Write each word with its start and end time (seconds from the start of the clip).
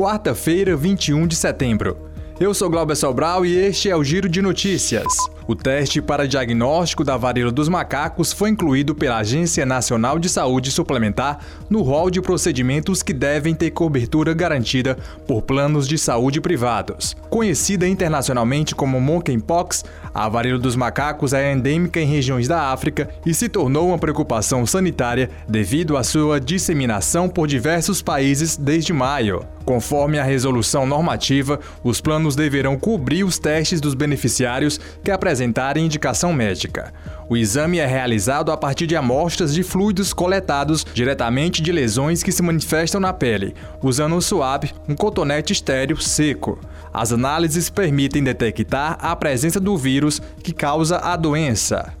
quarta-feira, 0.00 0.74
21 0.74 1.26
de 1.26 1.36
setembro. 1.36 1.94
Eu 2.40 2.54
sou 2.54 2.70
Glauber 2.70 2.96
Sobral 2.96 3.44
e 3.44 3.54
este 3.54 3.90
é 3.90 3.94
o 3.94 4.02
Giro 4.02 4.30
de 4.30 4.40
Notícias. 4.40 5.04
O 5.46 5.54
teste 5.54 6.00
para 6.00 6.28
diagnóstico 6.28 7.04
da 7.04 7.16
varíola 7.16 7.50
dos 7.50 7.68
macacos 7.68 8.32
foi 8.32 8.50
incluído 8.50 8.94
pela 8.94 9.18
Agência 9.18 9.66
Nacional 9.66 10.18
de 10.18 10.28
Saúde 10.28 10.70
Suplementar 10.70 11.38
no 11.68 11.82
rol 11.82 12.10
de 12.10 12.20
procedimentos 12.20 13.02
que 13.02 13.12
devem 13.12 13.54
ter 13.54 13.70
cobertura 13.70 14.32
garantida 14.34 14.96
por 15.26 15.42
planos 15.42 15.88
de 15.88 15.98
saúde 15.98 16.40
privados. 16.40 17.16
Conhecida 17.28 17.86
internacionalmente 17.86 18.74
como 18.74 19.00
monkeypox, 19.00 19.84
a 20.12 20.28
varíola 20.28 20.60
dos 20.60 20.76
macacos 20.76 21.32
é 21.32 21.52
endêmica 21.52 22.00
em 22.00 22.06
regiões 22.06 22.48
da 22.48 22.72
África 22.72 23.08
e 23.24 23.32
se 23.32 23.48
tornou 23.48 23.88
uma 23.88 23.98
preocupação 23.98 24.66
sanitária 24.66 25.30
devido 25.48 25.96
à 25.96 26.02
sua 26.02 26.40
disseminação 26.40 27.28
por 27.28 27.46
diversos 27.46 28.02
países 28.02 28.56
desde 28.56 28.92
maio. 28.92 29.44
Conforme 29.64 30.18
a 30.18 30.24
resolução 30.24 30.84
normativa, 30.84 31.60
os 31.84 32.00
planos 32.00 32.34
deverão 32.34 32.76
cobrir 32.76 33.22
os 33.22 33.38
testes 33.38 33.80
dos 33.80 33.94
beneficiários 33.94 34.80
que 35.04 35.10
apresentarem 35.30 35.86
indicação 35.86 36.32
médica. 36.32 36.92
O 37.28 37.36
exame 37.36 37.78
é 37.78 37.86
realizado 37.86 38.50
a 38.50 38.56
partir 38.56 38.88
de 38.88 38.96
amostras 38.96 39.54
de 39.54 39.62
fluidos 39.62 40.12
coletados 40.12 40.84
diretamente 40.92 41.62
de 41.62 41.70
lesões 41.70 42.20
que 42.20 42.32
se 42.32 42.42
manifestam 42.42 43.00
na 43.00 43.12
pele, 43.12 43.54
usando 43.80 44.16
um 44.16 44.20
suave, 44.20 44.72
um 44.88 44.96
cotonete 44.96 45.52
estéreo 45.52 46.02
seco. 46.02 46.58
As 46.92 47.12
análises 47.12 47.70
permitem 47.70 48.24
detectar 48.24 48.98
a 49.00 49.14
presença 49.14 49.60
do 49.60 49.78
vírus 49.78 50.20
que 50.42 50.52
causa 50.52 50.96
a 50.96 51.14
doença. 51.14 51.99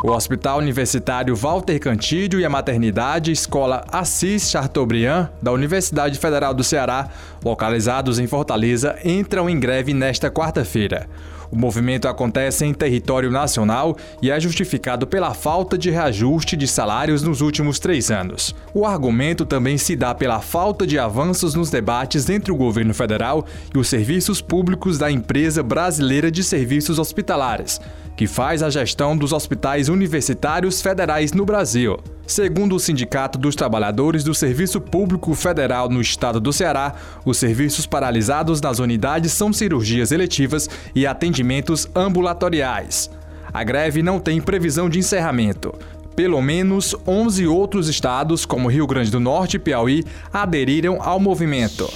O 0.00 0.12
Hospital 0.12 0.58
Universitário 0.58 1.34
Walter 1.34 1.76
Cantídio 1.80 2.38
e 2.38 2.44
a 2.44 2.48
Maternidade 2.48 3.32
Escola 3.32 3.84
Assis 3.90 4.48
Chateaubriand, 4.48 5.28
da 5.42 5.50
Universidade 5.50 6.20
Federal 6.20 6.54
do 6.54 6.62
Ceará, 6.62 7.08
localizados 7.44 8.20
em 8.20 8.26
Fortaleza, 8.28 8.96
entram 9.04 9.50
em 9.50 9.58
greve 9.58 9.92
nesta 9.92 10.30
quarta-feira. 10.30 11.08
O 11.50 11.56
movimento 11.56 12.06
acontece 12.06 12.64
em 12.64 12.72
território 12.72 13.28
nacional 13.28 13.96
e 14.22 14.30
é 14.30 14.38
justificado 14.38 15.04
pela 15.04 15.34
falta 15.34 15.76
de 15.76 15.90
reajuste 15.90 16.56
de 16.56 16.68
salários 16.68 17.24
nos 17.24 17.40
últimos 17.40 17.80
três 17.80 18.08
anos. 18.08 18.54
O 18.72 18.86
argumento 18.86 19.44
também 19.44 19.76
se 19.76 19.96
dá 19.96 20.14
pela 20.14 20.40
falta 20.40 20.86
de 20.86 20.96
avanços 20.96 21.56
nos 21.56 21.70
debates 21.70 22.30
entre 22.30 22.52
o 22.52 22.56
governo 22.56 22.94
federal 22.94 23.44
e 23.74 23.78
os 23.78 23.88
serviços 23.88 24.40
públicos 24.40 24.96
da 24.96 25.10
Empresa 25.10 25.60
Brasileira 25.60 26.30
de 26.30 26.44
Serviços 26.44 27.00
Hospitalares 27.00 27.80
que 28.18 28.26
faz 28.26 28.64
a 28.64 28.68
gestão 28.68 29.16
dos 29.16 29.32
hospitais 29.32 29.87
universitários 29.88 30.80
federais 30.80 31.32
no 31.32 31.44
Brasil. 31.44 31.98
Segundo 32.26 32.76
o 32.76 32.78
Sindicato 32.78 33.38
dos 33.38 33.56
Trabalhadores 33.56 34.22
do 34.22 34.34
Serviço 34.34 34.80
Público 34.80 35.34
Federal 35.34 35.88
no 35.88 36.00
estado 36.00 36.38
do 36.38 36.52
Ceará, 36.52 36.94
os 37.24 37.38
serviços 37.38 37.86
paralisados 37.86 38.60
nas 38.60 38.78
unidades 38.78 39.32
são 39.32 39.52
cirurgias 39.52 40.12
eletivas 40.12 40.68
e 40.94 41.06
atendimentos 41.06 41.88
ambulatoriais. 41.96 43.10
A 43.52 43.64
greve 43.64 44.02
não 44.02 44.20
tem 44.20 44.40
previsão 44.40 44.90
de 44.90 44.98
encerramento. 44.98 45.74
Pelo 46.14 46.42
menos 46.42 46.94
11 47.06 47.46
outros 47.46 47.88
estados, 47.88 48.44
como 48.44 48.68
Rio 48.68 48.86
Grande 48.86 49.10
do 49.10 49.20
Norte 49.20 49.56
e 49.56 49.58
Piauí, 49.60 50.04
aderiram 50.32 51.00
ao 51.00 51.18
movimento. 51.18 51.88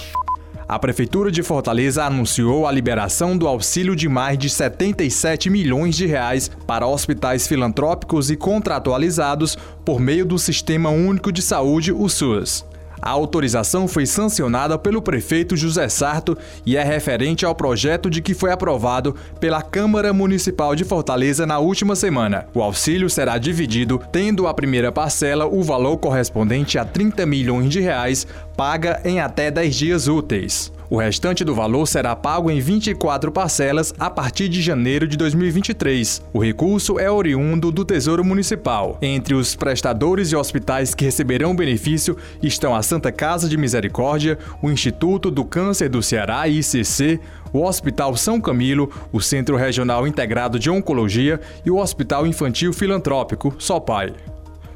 A 0.73 0.79
Prefeitura 0.79 1.31
de 1.31 1.43
Fortaleza 1.43 2.03
anunciou 2.03 2.65
a 2.65 2.71
liberação 2.71 3.37
do 3.37 3.47
auxílio 3.47 3.95
de 3.95 4.09
mais 4.09 4.39
de 4.39 4.49
77 4.49 5.47
milhões 5.47 5.95
de 5.95 6.07
reais 6.07 6.49
para 6.65 6.87
hospitais 6.87 7.45
filantrópicos 7.45 8.31
e 8.31 8.35
contratualizados 8.35 9.55
por 9.85 9.99
meio 9.99 10.25
do 10.25 10.39
Sistema 10.39 10.89
Único 10.89 11.31
de 11.31 11.43
Saúde, 11.43 11.91
o 11.91 12.09
SUS. 12.09 12.65
A 13.05 13.09
autorização 13.09 13.85
foi 13.85 14.05
sancionada 14.05 14.79
pelo 14.79 15.01
prefeito 15.01 15.57
José 15.57 15.89
Sarto 15.89 16.37
e 16.65 16.77
é 16.77 16.83
referente 16.83 17.45
ao 17.45 17.53
projeto 17.53 18.09
de 18.09 18.21
que 18.21 18.33
foi 18.33 18.49
aprovado 18.49 19.13
pela 19.41 19.61
Câmara 19.61 20.13
Municipal 20.13 20.73
de 20.73 20.85
Fortaleza 20.85 21.45
na 21.45 21.59
última 21.59 21.97
semana. 21.97 22.45
O 22.53 22.61
auxílio 22.61 23.09
será 23.09 23.37
dividido, 23.37 24.01
tendo 24.09 24.47
a 24.47 24.53
primeira 24.53 24.89
parcela 24.89 25.45
o 25.45 25.61
valor 25.61 25.97
correspondente 25.97 26.77
a 26.77 26.85
30 26.85 27.25
milhões 27.25 27.69
de 27.69 27.81
reais, 27.81 28.25
paga 28.55 29.01
em 29.03 29.19
até 29.19 29.51
10 29.51 29.75
dias 29.75 30.07
úteis. 30.07 30.71
O 30.93 30.97
restante 30.97 31.43
do 31.43 31.55
valor 31.55 31.87
será 31.87 32.15
pago 32.15 32.51
em 32.51 32.59
24 32.59 33.31
parcelas 33.31 33.91
a 33.97 34.11
partir 34.11 34.47
de 34.47 34.61
janeiro 34.61 35.07
de 35.07 35.17
2023. 35.17 36.21
O 36.31 36.37
recurso 36.37 36.99
é 36.99 37.09
oriundo 37.09 37.71
do 37.71 37.83
Tesouro 37.83 38.23
Municipal. 38.23 38.99
Entre 39.01 39.33
os 39.33 39.55
prestadores 39.55 40.31
e 40.31 40.35
hospitais 40.35 40.93
que 40.93 41.03
receberão 41.03 41.55
benefício 41.55 42.15
estão 42.43 42.75
a 42.75 42.83
Santa 42.83 43.11
Casa 43.11 43.49
de 43.49 43.57
Misericórdia, 43.57 44.37
o 44.61 44.69
Instituto 44.69 45.31
do 45.31 45.43
Câncer 45.43 45.89
do 45.89 46.03
Ceará, 46.03 46.47
ICC, 46.47 47.19
o 47.51 47.63
Hospital 47.63 48.15
São 48.15 48.39
Camilo, 48.39 48.91
o 49.11 49.19
Centro 49.19 49.57
Regional 49.57 50.05
Integrado 50.05 50.59
de 50.59 50.69
Oncologia 50.69 51.41
e 51.65 51.71
o 51.71 51.77
Hospital 51.77 52.27
Infantil 52.27 52.71
Filantrópico, 52.71 53.55
SOPAI. 53.57 54.13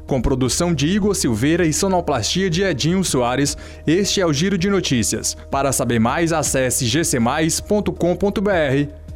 Com 0.08 0.22
produção 0.22 0.72
de 0.72 0.86
Igor 0.86 1.14
Silveira 1.14 1.66
e 1.66 1.72
sonoplastia 1.72 2.48
de 2.48 2.62
Edinho 2.62 3.04
Soares, 3.04 3.58
este 3.86 4.22
é 4.22 4.26
o 4.26 4.32
Giro 4.32 4.56
de 4.56 4.70
Notícias. 4.70 5.36
Para 5.50 5.70
saber 5.70 5.98
mais, 5.98 6.32
acesse 6.32 6.86
gcmais.com.br 6.86 9.07